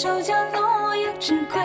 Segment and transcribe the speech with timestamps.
[0.00, 1.60] 手脚落叶之归。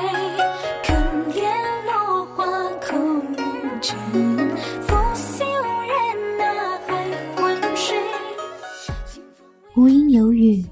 [9.75, 10.65] 无因有雨，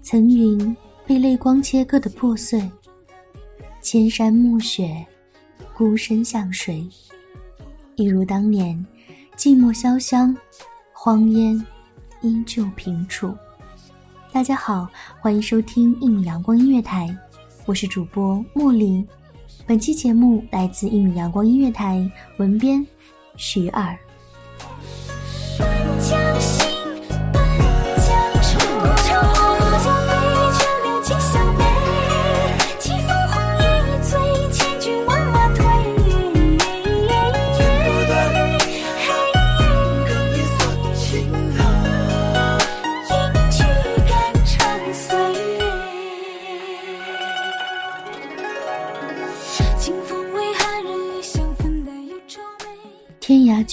[0.00, 0.74] 层云
[1.06, 2.70] 被泪光切割的破碎。
[3.82, 5.06] 千山暮雪，
[5.74, 6.88] 孤身向谁？
[7.96, 8.82] 一如当年，
[9.36, 10.34] 寂寞潇湘，
[10.94, 11.62] 荒烟
[12.22, 13.36] 依旧平楚。
[14.34, 14.88] 大家好，
[15.20, 17.16] 欢迎收听一米阳光音乐台，
[17.66, 19.06] 我是主播茉莉。
[19.64, 22.84] 本期节目来自一米阳光音乐台，文编
[23.36, 23.96] 徐二。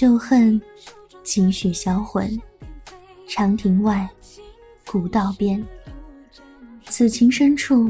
[0.02, 0.60] 旧恨，
[1.22, 2.28] 几许销魂。
[3.28, 4.10] 长亭外，
[4.88, 5.64] 古道边，
[6.88, 7.88] 此情深处，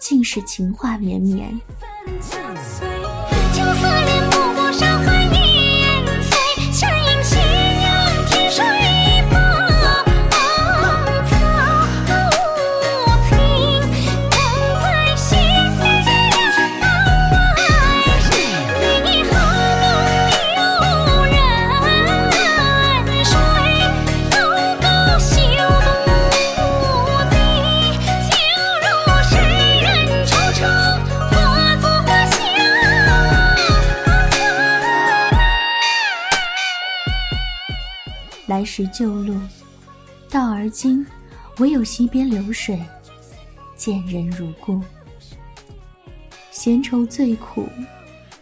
[0.00, 1.56] 尽是情话绵绵。
[38.46, 39.36] 来时旧路，
[40.30, 41.04] 到而今，
[41.58, 42.80] 唯有溪边流水，
[43.74, 44.80] 见人如故。
[46.52, 47.68] 闲愁最苦，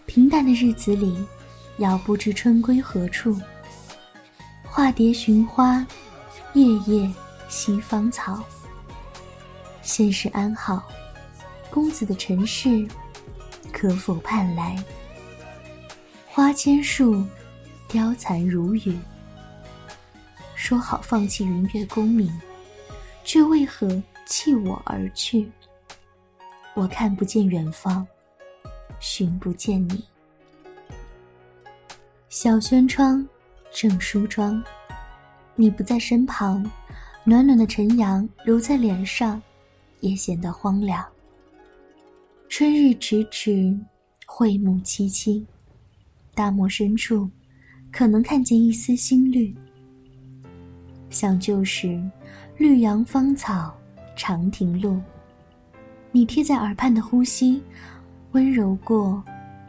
[0.05, 1.17] 平淡的日子里，
[1.79, 3.35] 遥不知春归何处。
[4.63, 5.87] 化蝶寻花，
[6.53, 7.11] 夜夜
[7.49, 8.45] 惜芳草。
[9.81, 10.87] 现世安好，
[11.71, 12.87] 公子的尘世，
[13.73, 14.77] 可否盼来？
[16.29, 17.25] 花千树，
[17.89, 18.99] 凋残如雨。
[20.65, 22.33] 说好放弃云月功名，
[23.23, 25.47] 却为何弃我而去？
[26.73, 28.07] 我看不见远方，
[28.99, 30.03] 寻不见你。
[32.31, 33.29] 小轩窗，
[33.71, 34.65] 正梳妆，
[35.55, 36.65] 你不在身旁，
[37.25, 39.43] 暖暖的晨阳揉在脸上，
[40.01, 41.05] 也显得荒凉。
[42.49, 43.79] 春日迟迟，
[44.25, 45.45] 惠木萋萋，
[46.35, 47.29] 大漠深处，
[47.93, 49.55] 可能看见一丝新绿。
[51.15, 52.03] 想旧时，
[52.57, 53.73] 绿杨芳草，
[54.17, 55.01] 长亭路。
[56.11, 57.63] 你贴在耳畔的呼吸，
[58.33, 59.23] 温柔过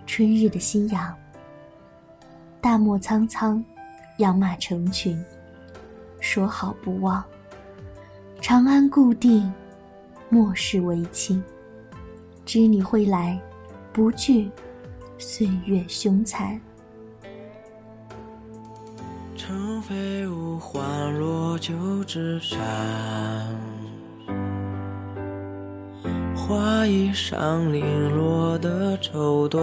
[0.08, 1.16] 春日的夕阳。
[2.60, 3.64] 大漠苍苍，
[4.18, 5.24] 养马成群，
[6.20, 7.24] 说好不忘。
[8.42, 9.48] 长安故地，
[10.30, 11.44] 莫视为亲。
[12.44, 13.40] 知你会来，
[13.94, 14.50] 不惧
[15.20, 16.60] 岁月凶残。
[19.88, 22.58] 飞舞，欢落旧枝山。
[26.36, 29.60] 花衣上零落的绸缎，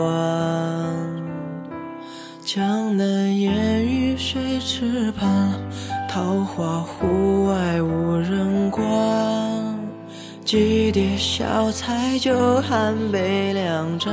[2.44, 5.58] 江南烟雨水池畔，
[6.08, 8.80] 桃花湖外无人观。
[10.44, 14.12] 几碟小菜酒，寒杯两盏。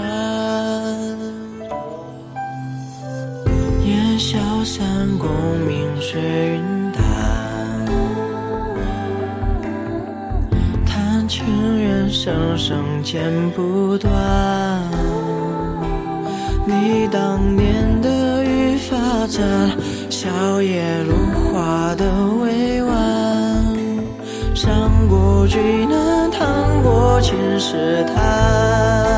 [4.20, 4.86] 消三
[5.18, 5.30] 公，
[5.66, 7.02] 明水云淡。
[10.86, 11.46] 叹情
[11.80, 14.12] 缘，生生剪不断。
[16.66, 19.42] 你当年的玉发簪，
[20.10, 20.30] 笑
[20.60, 21.16] 靥如
[21.54, 22.06] 花的
[22.42, 22.94] 委婉。
[24.54, 29.09] 上过巨难，趟过情石潭。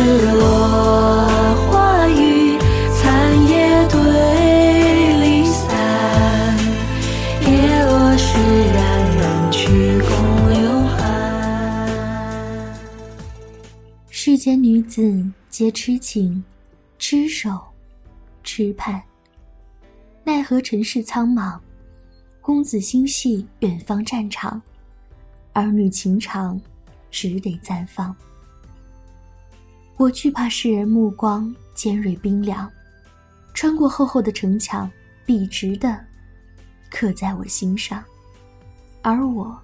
[0.00, 1.26] 是落
[1.66, 2.56] 花雨，
[2.94, 3.98] 残叶对
[5.18, 6.56] 离散。
[7.42, 8.38] 叶落时，
[8.72, 8.78] 冉
[9.16, 10.08] 冉去共
[10.50, 10.96] 流寒。
[14.08, 16.44] 世间女子皆痴情，
[16.96, 17.58] 痴守，
[18.44, 19.02] 痴盼。
[20.22, 21.58] 奈何尘世苍茫，
[22.40, 24.62] 公子心系远方战场，
[25.54, 26.60] 儿女情长，
[27.10, 28.14] 只得暂放。
[29.98, 32.70] 我惧怕世人目光尖锐冰凉，
[33.52, 34.88] 穿过厚厚的城墙，
[35.26, 35.98] 笔直的
[36.88, 38.02] 刻在我心上，
[39.02, 39.58] 而我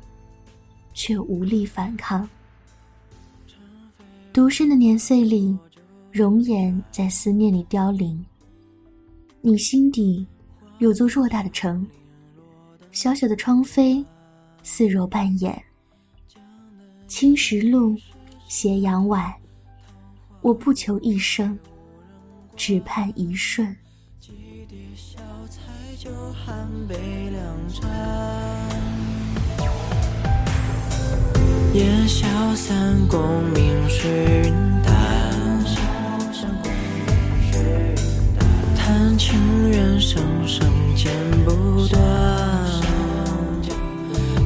[0.93, 2.29] 却无力反抗。
[4.33, 5.57] 独身的年岁里，
[6.11, 8.23] 容颜在思念里凋零。
[9.41, 10.27] 你心底
[10.79, 11.87] 有座偌大的城，
[12.91, 14.05] 小小的窗扉，
[14.65, 15.63] 似若半掩。
[17.07, 17.97] 青石路，
[18.49, 19.33] 斜阳晚，
[20.45, 21.59] 我不求一生，
[22.55, 23.75] 只盼一瞬。
[24.21, 24.33] 几
[24.69, 25.19] 碟小
[25.49, 25.63] 菜
[25.99, 26.95] 酒，寒杯
[27.31, 27.43] 两
[27.73, 27.91] 盏。
[31.73, 34.53] 烟消三公，明水云
[34.83, 34.95] 淡。
[38.77, 41.11] 叹情缘，生生剪
[41.47, 42.03] 不断。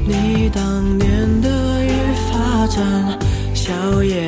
[0.06, 1.90] 你当年的玉
[2.30, 3.18] 发簪，
[3.52, 4.27] 笑靥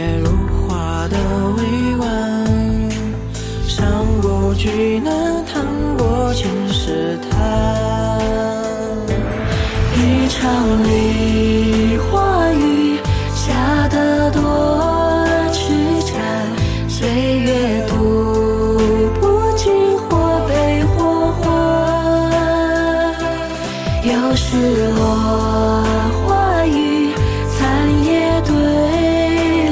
[24.34, 25.82] 是落
[26.26, 27.12] 花雨，
[27.58, 28.54] 残叶对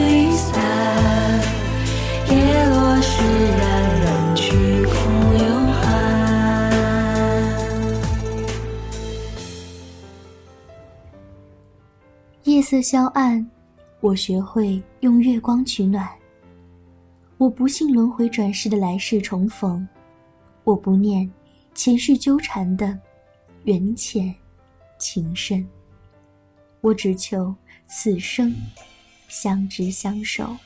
[0.07, 0.53] 离散。
[2.29, 2.35] 叶
[2.67, 3.23] 落时，
[3.57, 3.61] 冉
[4.05, 4.47] 冉去
[4.85, 4.93] 共
[5.39, 5.79] 流寒。
[12.45, 13.49] 夜色消暗，
[14.01, 16.09] 我学会用月光取暖。
[17.37, 19.87] 我不信轮回转世的来世重逢，
[20.65, 21.31] 我不念
[21.75, 22.99] 前世纠缠的
[23.63, 24.35] 缘浅
[24.99, 25.69] 情深。
[26.81, 27.55] 我只求
[27.87, 28.55] 此生
[29.29, 30.57] 相知相守，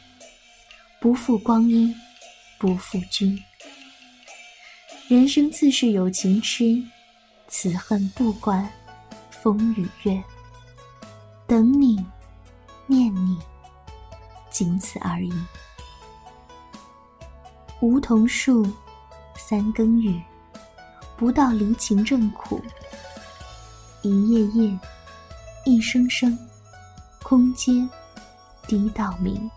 [1.00, 1.94] 不负光阴，
[2.58, 3.38] 不负君。
[5.08, 6.82] 人生自是有情痴，
[7.48, 8.68] 此恨不管
[9.30, 10.22] 风与月。
[11.46, 11.96] 等你，
[12.86, 13.38] 念你，
[14.50, 15.32] 仅此而已。
[17.80, 18.66] 梧桐树，
[19.36, 20.22] 三更雨，
[21.16, 22.62] 不到离情正苦。
[24.02, 24.78] 一夜夜，
[25.64, 26.36] 一声声，
[27.22, 27.88] 空阶，
[28.66, 29.48] 滴到明。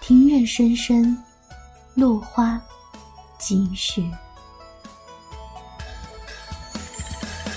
[0.00, 1.16] 庭院深深，
[1.94, 2.60] 落花
[3.38, 4.10] 几许。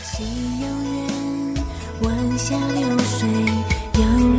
[0.03, 0.23] 夕
[0.61, 1.65] 阳远，
[2.03, 3.29] 晚霞流水，
[3.95, 4.30] 悠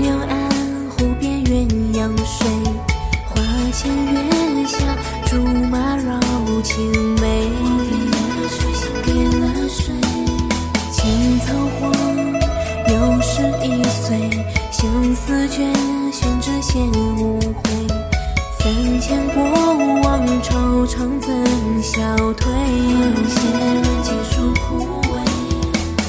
[23.29, 25.15] 写人结束枯萎。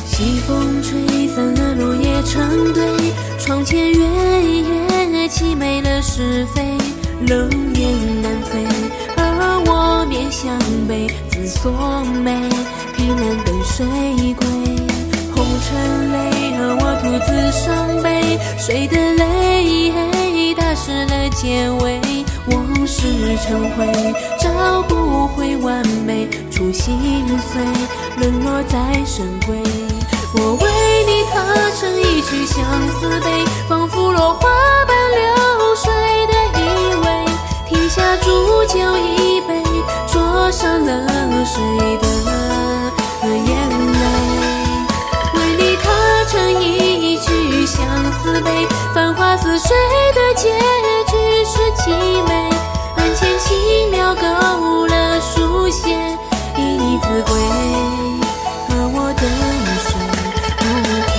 [0.05, 2.84] 西风吹散了落叶成堆，
[3.39, 6.77] 窗前月夜凄美了是非，
[7.27, 8.65] 冷雁南飞。
[9.15, 11.72] 而我面向北，自锁
[12.24, 12.50] 眉，
[12.96, 14.72] 凭栏等谁归。
[15.63, 16.15] 春泪，
[16.58, 18.38] 而我独自伤悲。
[18.58, 22.01] 谁的泪打湿了结尾？
[22.48, 23.08] 往事
[23.46, 23.88] 成灰，
[24.38, 27.62] 找不回完美，初心碎，
[28.17, 29.55] 沦落在深闺。
[30.36, 30.70] 我为
[31.08, 31.38] 你踏
[31.79, 32.63] 成一曲相
[33.00, 34.50] 思悲，仿佛落花
[34.86, 35.88] 般流水
[36.27, 36.62] 的依
[37.01, 37.05] 偎。
[37.70, 39.63] 停下煮酒一杯，
[40.12, 40.91] 灼伤了
[41.46, 41.62] 谁
[42.01, 42.05] 的
[43.48, 43.72] 眼？
[46.62, 49.69] 一曲相思悲，繁花似水
[50.13, 50.50] 的结
[51.10, 51.89] 局是凄
[52.27, 52.33] 美。
[52.95, 54.22] 案前轻描勾
[54.88, 55.95] 勒书写
[56.57, 57.31] 一字归，
[58.69, 59.24] 而我等
[59.79, 59.88] 谁
[60.57, 60.62] 不
[61.12, 61.13] 悔？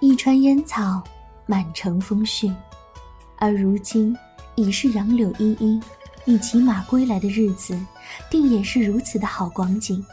[0.00, 1.02] 一川烟草，
[1.46, 2.52] 满城风絮。
[3.36, 4.16] 而如今
[4.56, 5.80] 已是杨柳依依，
[6.28, 7.74] 你骑马归来的日子，
[8.28, 10.04] 定也是如此的好光景。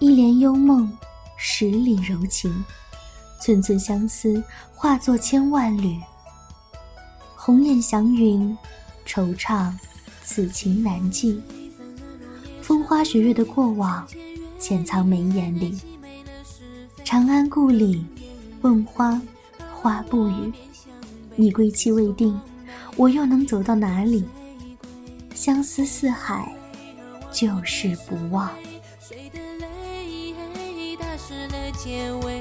[0.00, 0.92] 一帘幽梦，
[1.36, 2.52] 十里柔情，
[3.40, 4.42] 寸寸相思
[4.74, 5.96] 化作千万缕。
[7.36, 8.58] 红艳祥云，
[9.06, 9.72] 惆怅，
[10.24, 11.40] 此情难寄。
[12.60, 14.04] 风花雪月的过往，
[14.58, 15.78] 潜藏眉眼里。
[17.04, 18.04] 长安故里，
[18.62, 19.22] 问花，
[19.80, 20.52] 花不语。
[21.36, 22.36] 你归期未定，
[22.96, 24.24] 我又能走到哪里？
[25.44, 26.40] 相思似海，
[27.32, 28.48] 旧事不忘。
[29.00, 32.40] 谁的泪打湿了结尾？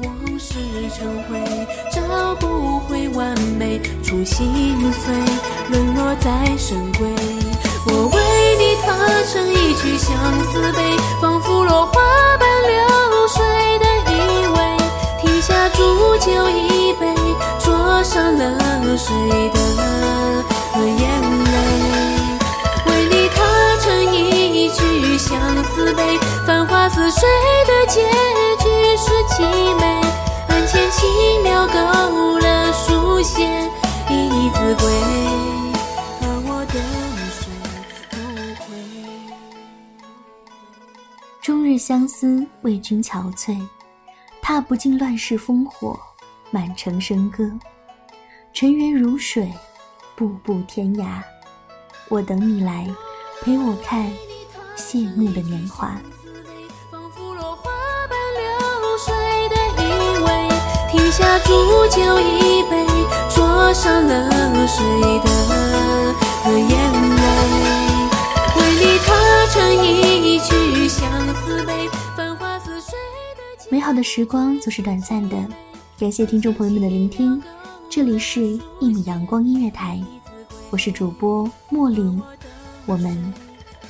[0.00, 0.58] 往事
[0.94, 1.40] 成灰，
[1.90, 5.14] 找不回完美，初心碎，
[5.70, 7.08] 沦落在深闺。
[7.86, 8.20] 我为
[8.58, 8.98] 你踏
[9.32, 11.92] 成一曲相思悲，仿佛落花
[12.36, 13.42] 般流水
[13.78, 14.12] 的依
[14.52, 14.58] 偎。
[15.22, 15.78] 停下煮
[16.18, 17.14] 酒一杯，
[17.64, 19.14] 灼伤了谁
[19.54, 20.11] 的
[25.94, 27.28] 悲，繁花似水
[27.66, 28.00] 的结
[28.58, 29.84] 局是凄美。
[30.48, 33.44] 案前轻描勾勒书写
[34.08, 34.86] 一字归，
[41.40, 43.60] 终日相思，为君憔悴。
[44.40, 45.98] 踏不尽乱世烽火，
[46.50, 47.50] 满城笙歌。
[48.52, 49.52] 尘缘如水，
[50.16, 51.22] 步步天涯。
[52.08, 52.86] 我等你来，
[53.40, 54.10] 陪我看
[54.76, 56.00] 谢幕的年华。
[56.90, 57.70] 仿佛落花
[58.08, 58.42] 般流
[58.98, 59.14] 水
[59.48, 59.84] 的依
[60.24, 60.28] 偎，
[60.90, 61.50] 停下煮
[61.88, 62.86] 酒一杯，
[63.34, 64.84] 灼伤了谁
[65.20, 65.28] 的
[66.50, 67.22] 眼泪？
[68.56, 71.00] 为你踏成一曲相
[71.34, 72.92] 思悲，繁花似水
[73.36, 75.36] 的美好的时光总是短暂的，
[75.98, 77.42] 感谢听众朋友们的聆听，
[77.88, 78.40] 这里是
[78.80, 80.02] 《一米阳光音乐台》，
[80.70, 82.20] 我是主播莫林，
[82.84, 83.32] 我们